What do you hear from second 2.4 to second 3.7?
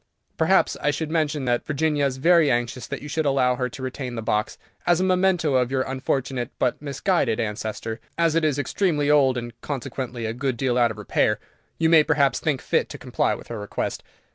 anxious that you should allow her